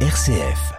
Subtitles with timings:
[0.00, 0.74] RCF.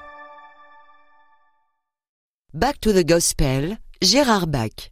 [2.53, 4.89] Back to the Gospel, Gérard Bach.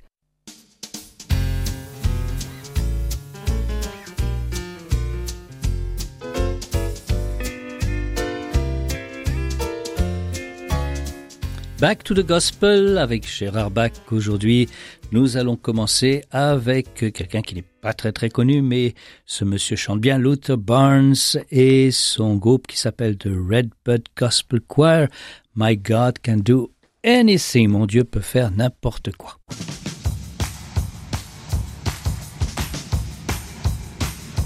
[11.79, 13.91] Back to the Gospel avec Gérard Bach.
[14.11, 14.67] Aujourd'hui,
[15.11, 18.95] nous allons commencer avec quelqu'un qui n'est pas très très connu, mais
[19.27, 21.13] ce monsieur chante bien, Luther Barnes
[21.51, 25.07] et son groupe qui s'appelle The Redbud Gospel Choir.
[25.55, 26.71] My God can do
[27.03, 27.67] anything.
[27.67, 29.37] Mon Dieu peut faire n'importe quoi.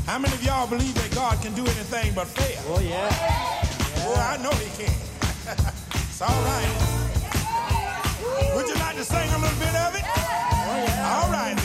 [0.05, 2.61] How many of y'all believe that God can do anything but fail?
[2.67, 3.07] Oh, yeah.
[4.03, 4.91] Oh, I know He can.
[5.95, 6.67] it's all right.
[8.53, 10.03] Would you like to sing a little bit of it?
[10.03, 11.21] Oh, yeah.
[11.23, 11.58] All right,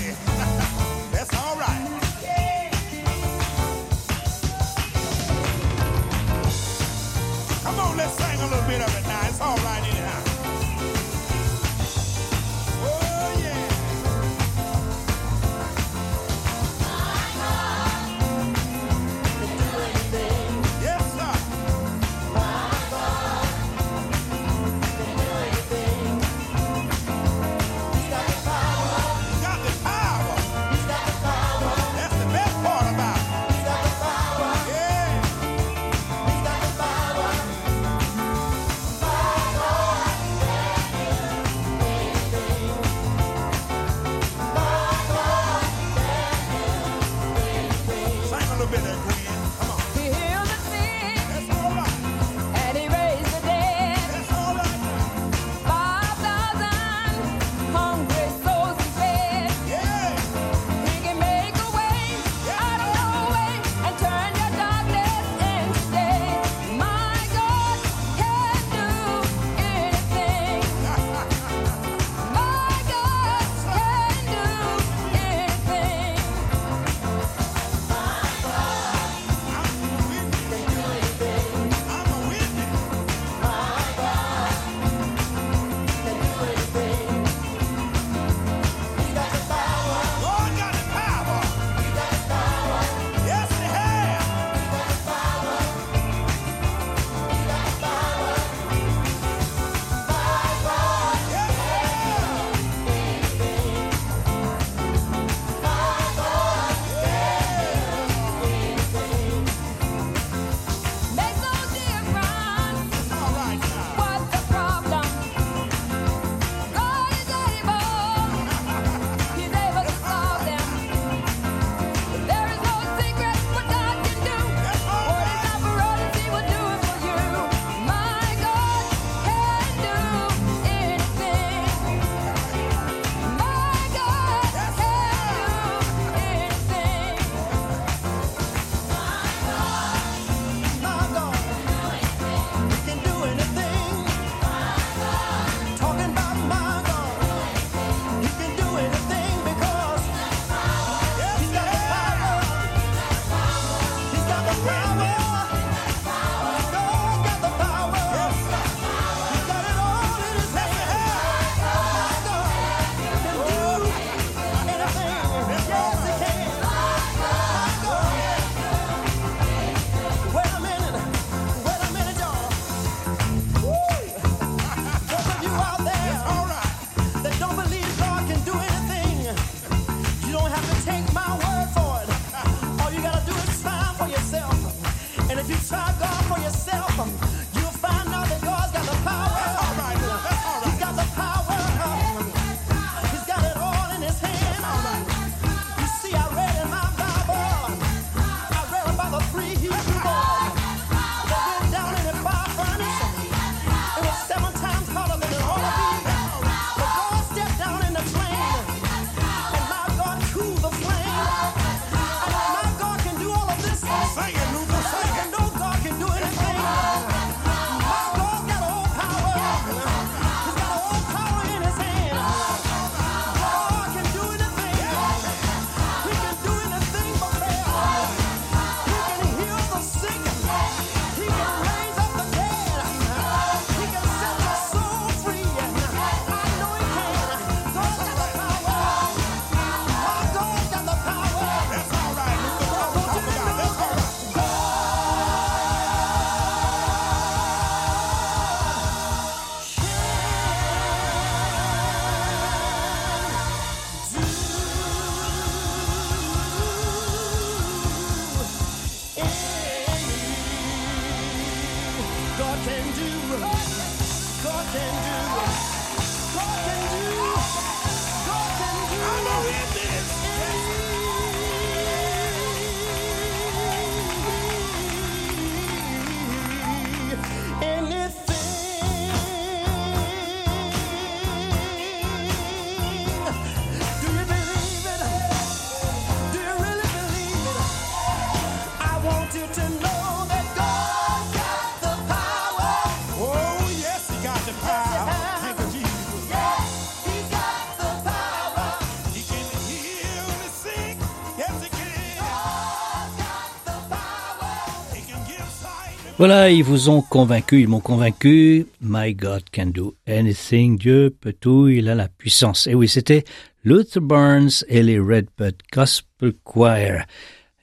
[306.27, 308.67] Voilà, ils vous ont convaincu, ils m'ont convaincu.
[308.81, 310.79] My God can do anything.
[310.79, 312.67] Dieu peut tout, il a la puissance.
[312.67, 313.25] Et oui, c'était
[313.63, 317.05] Luther Burns et les Redbud Gospel Choir.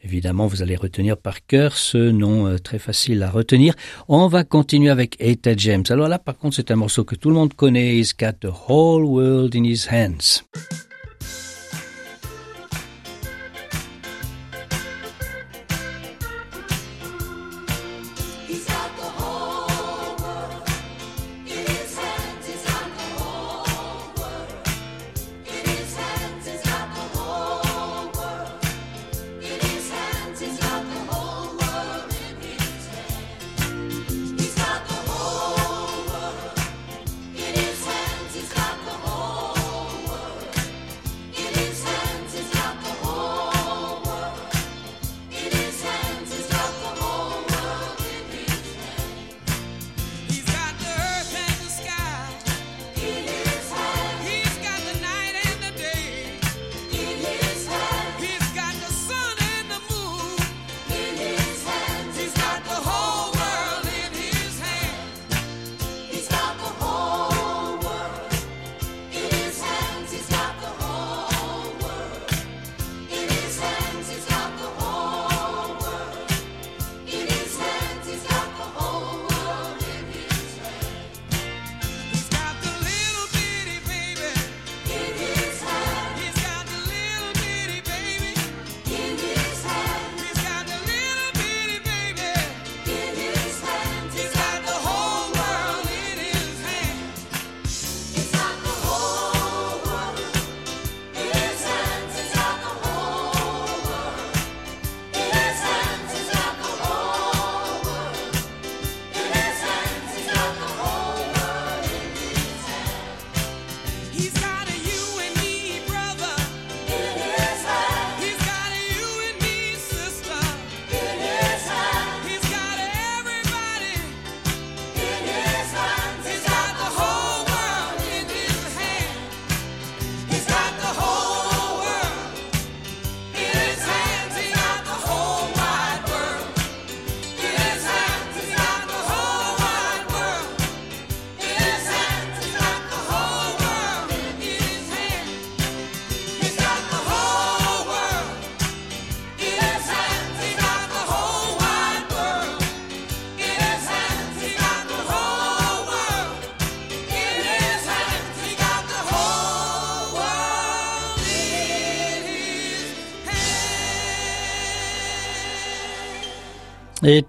[0.03, 3.73] Évidemment, vous allez retenir par cœur ce nom euh, très facile à retenir.
[4.07, 5.85] On va continuer avec Eta James.
[5.89, 7.95] Alors là, par contre, c'est un morceau que tout le monde connaît.
[7.97, 10.43] He's got the whole world in his hands.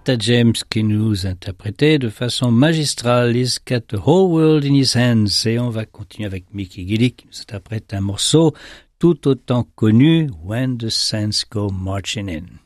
[0.08, 4.96] Et James qui nous interprétait de façon magistrale He's got the whole world in his
[4.96, 5.46] hands.
[5.46, 8.52] Et on va continuer avec Mickey Gilly qui nous interprète un morceau
[8.98, 12.58] tout autant connu, When the Saints Go Marching In.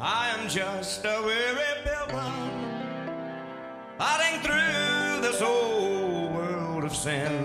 [0.00, 2.32] I am just a weary pilgrim,
[4.42, 7.44] through this old world of sin,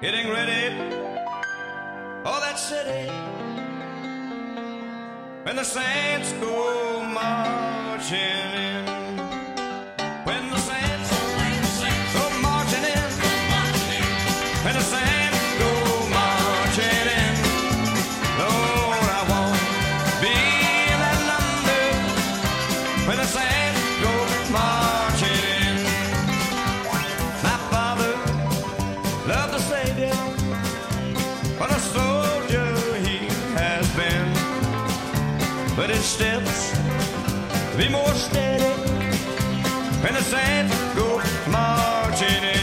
[0.00, 0.74] getting ready
[2.24, 3.45] for that city
[5.46, 8.85] when the saints go marching in.
[36.06, 36.70] Steps
[37.76, 38.64] be more steady
[40.02, 41.20] when the er saints go
[41.50, 42.55] marching in.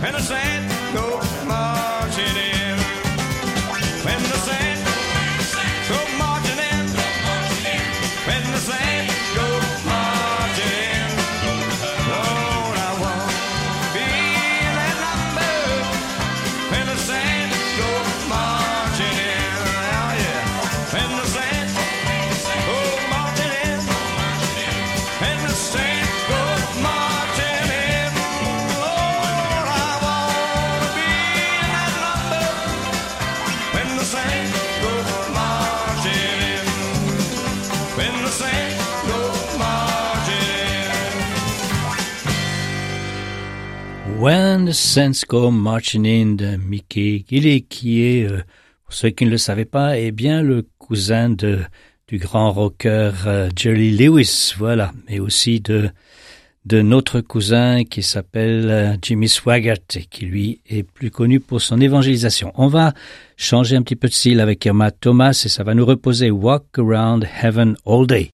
[0.00, 2.57] and the sand go marching in.
[44.18, 48.42] When the Saints Marching In de Mickey Gilly, qui est, euh,
[48.84, 51.60] pour ceux qui ne le savaient pas, est bien le cousin de,
[52.08, 55.90] du grand rocker euh, Jerry Lewis, voilà, mais aussi de,
[56.64, 61.62] de notre cousin qui s'appelle euh, Jimmy Swaggart et qui lui est plus connu pour
[61.62, 62.52] son évangélisation.
[62.56, 62.94] On va
[63.36, 66.64] changer un petit peu de style avec Irma Thomas et ça va nous reposer Walk
[66.76, 68.30] Around Heaven All Day.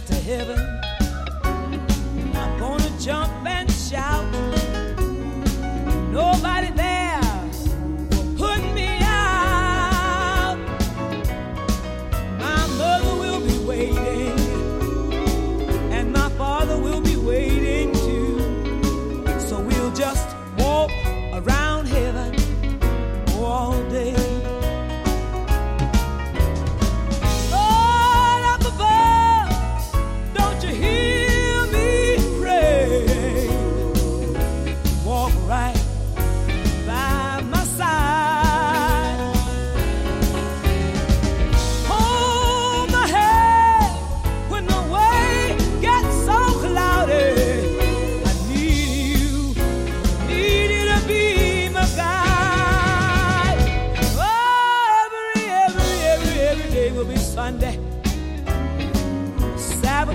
[0.00, 0.80] get to heaven,
[2.34, 3.49] I'm gonna jump back.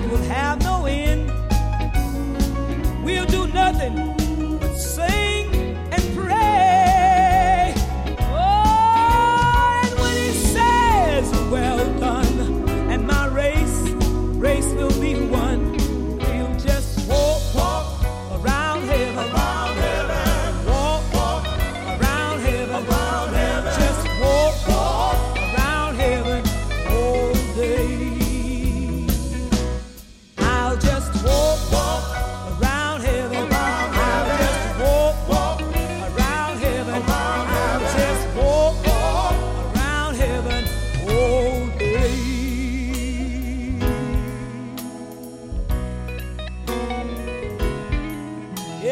[0.08, 0.65] will have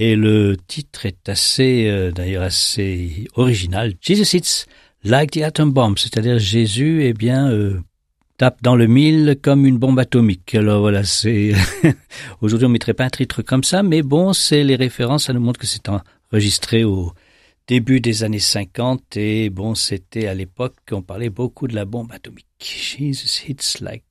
[0.00, 3.94] Et le titre est assez, euh, d'ailleurs assez original.
[4.00, 4.66] Jesus It's
[5.02, 7.80] Like the Atom Bomb, c'est-à-dire Jésus, eh bien, euh,
[8.36, 10.54] tape dans le mille comme une bombe atomique.
[10.54, 11.52] Alors voilà, c'est
[12.40, 15.40] aujourd'hui on mettrait pas un titre comme ça, mais bon, c'est les références, ça nous
[15.40, 17.12] montre que c'est enregistré au
[17.66, 22.12] début des années 50 et bon, c'était à l'époque qu'on parlait beaucoup de la bombe
[22.12, 22.46] atomique.
[22.60, 24.04] Jesus hits like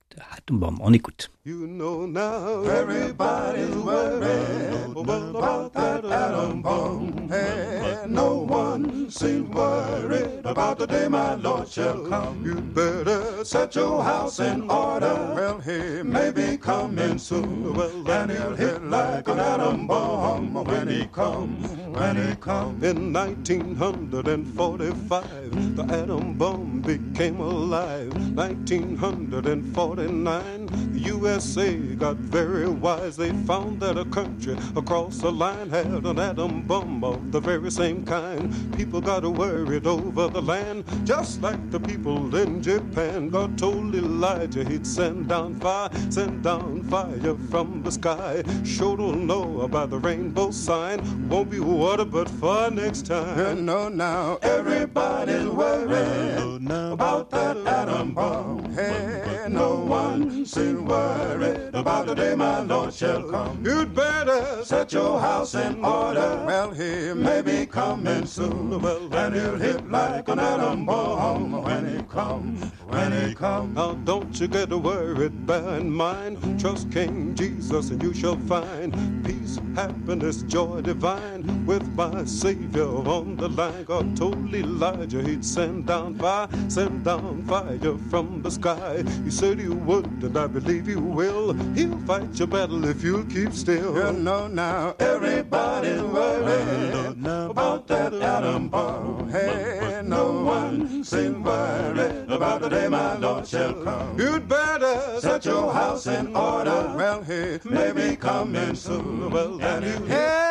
[0.50, 0.80] Bomb.
[0.82, 1.30] On écoute.
[1.44, 7.30] You know now everybody's worried about that atom bomb.
[7.32, 12.46] And no one seems worried about the day my Lord shall come.
[12.46, 15.34] You better set your house in order.
[15.36, 17.74] Well, he may be coming soon.
[17.74, 21.87] Well, and he'll hit like an atom bomb when he comes.
[21.98, 22.84] Comes.
[22.84, 28.14] In 1945, the atom bomb became alive.
[28.36, 33.18] 1949, the USA got very wise.
[33.18, 37.72] They found that a country across the line had an atom bomb of the very
[37.72, 38.54] same kind.
[38.78, 43.30] People got worried over the land, just like the people in Japan.
[43.30, 48.44] God told Elijah he'd send down fire, send down fire from the sky.
[48.64, 51.02] Sure don't know about the rainbow sign.
[51.28, 51.58] Won't be
[51.96, 53.66] but for next time.
[53.66, 58.74] No, now everybody's worried about that atom bomb.
[58.74, 63.64] Hey, no one seems worried about the day my Lord shall come.
[63.64, 66.44] You'd better set your house in order.
[66.46, 68.82] Well, he may be coming soon.
[68.82, 72.66] Well, and he'll hit like an atom bomb when he comes.
[72.88, 73.76] When he comes.
[73.76, 76.60] Now, don't you get worried, bear in mind.
[76.60, 78.92] Trust King Jesus, and you shall find
[79.26, 83.84] peace, happiness, joy divine with my Savior on the line.
[83.84, 89.04] God told Elijah he'd send down fire, send down fire from the sky.
[89.24, 91.54] He said he would, and I believe he will.
[91.76, 93.94] He'll fight your battle if you'll keep still.
[93.96, 96.94] You know now, everybody's worried
[97.26, 99.30] about that atom bomb.
[99.30, 104.20] Hey, no one seems worried about the day my Lord shall come.
[104.20, 106.94] You'd better set your house in order.
[106.96, 109.30] Well, he may be coming soon.
[109.30, 110.47] Well, and you hey,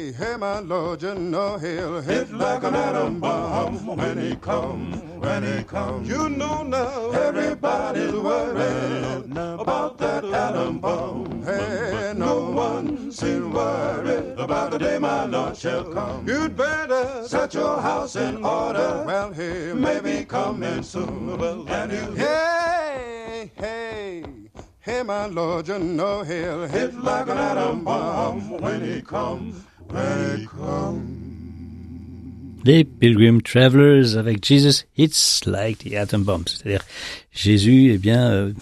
[0.00, 4.96] hey, hey, my Lord, you know he'll hit like an atom bomb when he comes.
[5.20, 11.42] When he comes, you know now everybody's worried about that atom bomb.
[11.42, 16.26] Hey, no one seems worried about the day my Lord shall come.
[16.26, 19.04] You'd better set your house in order.
[19.06, 21.36] Well, he may be coming soon.
[21.36, 24.24] Well, and you hey, hey.
[24.82, 29.60] Hey, my Lord, you know he'll hit like an atom bomb when he comes, when
[29.60, 29.69] he comes.
[32.64, 36.44] Les Pilgrim Travelers avec Jesus It's Like the Atom Bomb.
[36.46, 36.84] C'est-à-dire,
[37.32, 38.52] Jésus, eh bien, euh,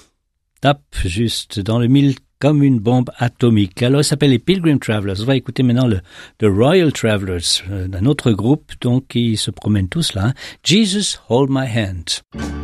[0.61, 3.83] tape juste dans le mille comme une bombe atomique.
[3.83, 5.21] Alors, il s'appelle les Pilgrim Travelers.
[5.21, 6.01] On va écouter maintenant le
[6.39, 10.29] The Royal Travelers, euh, un autre groupe, donc, qui se promènent tous là.
[10.29, 10.35] Hein.
[10.63, 12.58] Jesus Hold My Hand.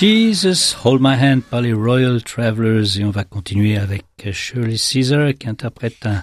[0.00, 5.34] Jesus, Hold My Hand par les Royal Travelers et on va continuer avec Shirley Caesar
[5.38, 6.22] qui interprète un,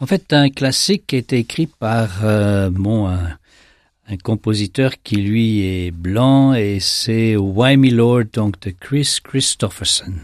[0.00, 5.92] en fait un classique qui a été écrit par euh, un, compositeur qui lui est
[5.92, 10.14] blanc et c'est Why Me Lord donc de Chris Christopherson.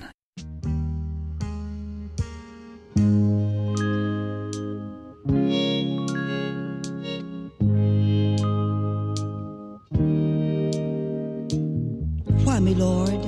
[12.63, 13.25] Me, Lord,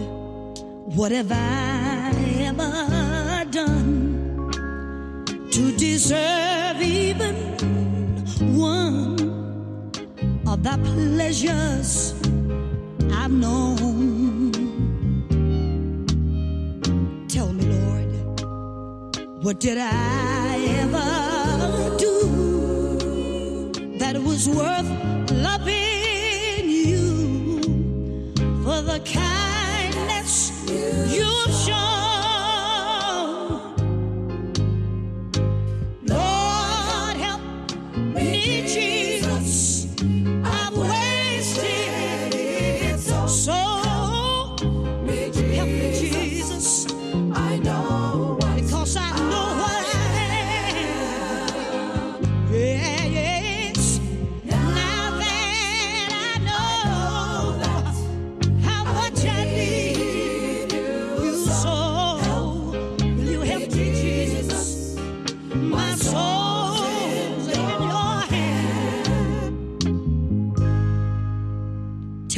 [0.96, 2.12] what have I
[2.48, 4.50] ever done
[5.50, 7.34] to deserve even
[8.56, 9.18] one
[10.46, 12.14] of the pleasures
[13.12, 14.52] I've known?
[17.28, 18.14] Tell me, Lord,
[19.44, 24.93] what did I ever do that was worth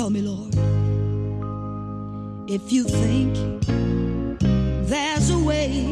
[0.07, 0.55] Tell me, Lord,
[2.49, 3.35] if you think
[4.87, 5.91] there's a way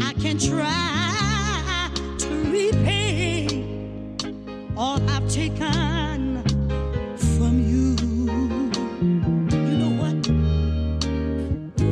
[0.00, 1.90] I can try
[2.20, 3.46] to repay
[4.74, 6.42] all I've taken
[7.36, 7.94] from you,
[9.50, 10.22] you know what?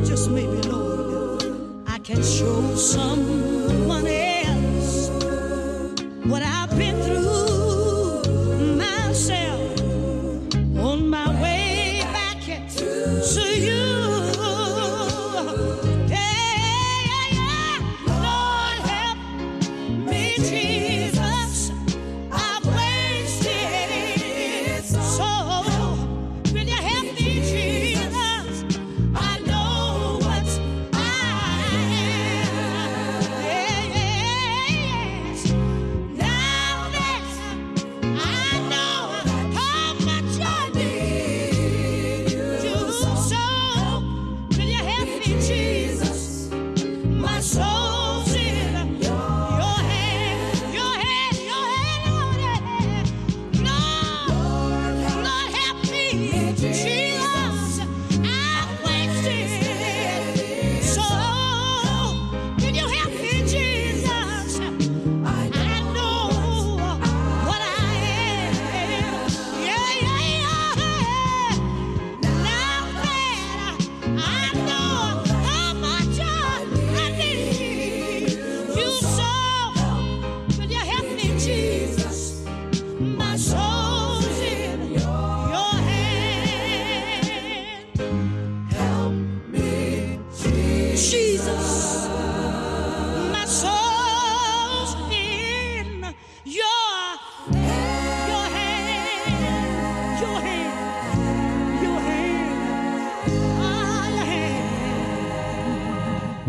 [0.07, 1.43] Just maybe, Lord,
[1.85, 3.22] I can show someone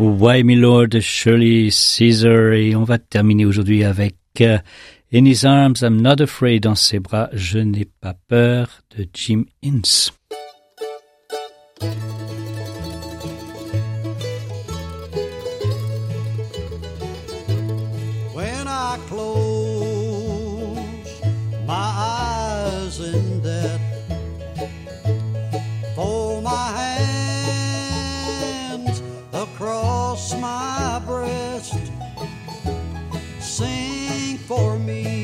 [0.05, 4.59] Why Me Lord Shirley Caesar et on va terminer aujourd'hui avec euh,
[5.11, 9.45] In His Arms I'm Not Afraid dans ses bras je n'ai pas peur de Jim
[9.63, 10.13] Ince.
[34.47, 35.14] For me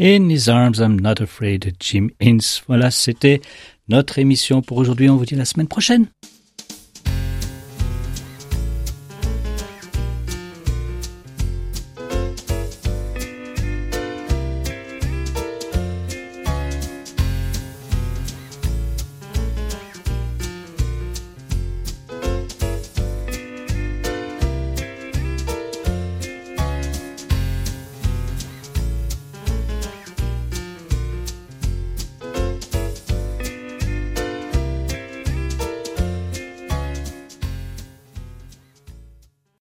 [0.00, 2.62] In His Arms, I'm Not Afraid, Jim Ince.
[2.68, 3.40] Voilà, c'était
[3.88, 5.10] notre émission pour aujourd'hui.
[5.10, 6.06] On vous dit la semaine prochaine.